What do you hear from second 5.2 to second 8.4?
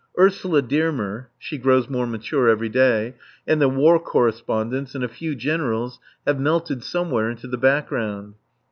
Generals have melted somewhere into the background.